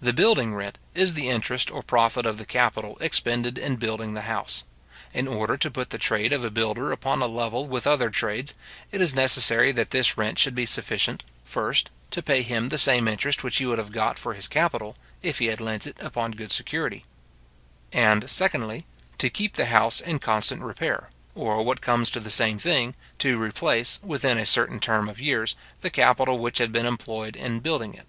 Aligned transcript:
The 0.00 0.14
building 0.14 0.54
rent 0.54 0.78
is 0.94 1.12
the 1.12 1.28
interest 1.28 1.70
or 1.70 1.82
profit 1.82 2.24
of 2.24 2.38
the 2.38 2.46
capital 2.46 2.96
expended 3.02 3.58
in 3.58 3.76
building 3.76 4.14
the 4.14 4.22
house. 4.22 4.64
In 5.12 5.28
order 5.28 5.58
to 5.58 5.70
put 5.70 5.90
the 5.90 5.98
trade 5.98 6.32
of 6.32 6.42
a 6.42 6.50
builder 6.50 6.90
upon 6.90 7.20
a 7.20 7.26
level 7.26 7.68
with 7.68 7.86
other 7.86 8.08
trades, 8.08 8.54
it 8.90 9.02
is 9.02 9.14
necessary 9.14 9.72
that 9.72 9.90
this 9.90 10.16
rent 10.16 10.38
should 10.38 10.54
be 10.54 10.64
sufficient, 10.64 11.22
first, 11.44 11.90
to 12.12 12.22
pay 12.22 12.40
him 12.40 12.70
the 12.70 12.78
same 12.78 13.06
interest 13.06 13.44
which 13.44 13.58
he 13.58 13.66
would 13.66 13.76
have 13.76 13.92
got 13.92 14.18
for 14.18 14.32
his 14.32 14.48
capital, 14.48 14.96
if 15.20 15.38
he 15.38 15.48
had 15.48 15.60
lent 15.60 15.86
it 15.86 16.00
upon 16.02 16.30
good 16.32 16.50
security; 16.50 17.04
and, 17.92 18.30
secondly, 18.30 18.86
to 19.18 19.28
keep 19.28 19.52
the 19.52 19.66
house 19.66 20.00
in 20.00 20.18
constant 20.18 20.62
repair, 20.62 21.10
or, 21.34 21.62
what 21.62 21.82
comes 21.82 22.08
to 22.08 22.20
the 22.20 22.30
same 22.30 22.56
thing, 22.58 22.96
to 23.18 23.36
replace, 23.38 24.00
within 24.02 24.38
a 24.38 24.46
certain 24.46 24.80
term 24.80 25.10
of 25.10 25.20
years, 25.20 25.56
the 25.82 25.90
capital 25.90 26.38
which 26.38 26.56
had 26.56 26.72
been 26.72 26.86
employed 26.86 27.36
in 27.36 27.60
building 27.60 27.92
it. 27.92 28.06